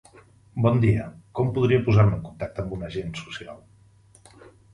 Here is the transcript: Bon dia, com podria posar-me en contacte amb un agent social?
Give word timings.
Bon 0.65 0.79
dia, 0.85 1.03
com 1.39 1.51
podria 1.57 1.83
posar-me 1.89 2.17
en 2.17 2.23
contacte 2.31 2.65
amb 2.65 2.75
un 2.79 2.83
agent 2.89 3.15
social? 3.21 4.43